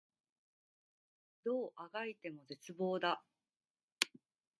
[1.43, 3.23] どう足掻いても絶望だ